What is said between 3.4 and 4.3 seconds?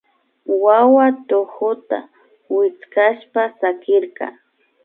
sakirka